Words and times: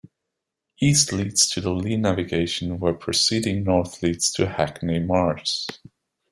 East 0.81 1.13
leads 1.13 1.47
to 1.47 1.61
the 1.61 1.69
Lee 1.69 1.95
Navigation 1.95 2.79
where 2.79 2.91
proceeding 2.95 3.63
north 3.63 4.01
leads 4.01 4.31
to 4.31 4.47
Hackney 4.47 4.97
Marshes. 4.99 5.67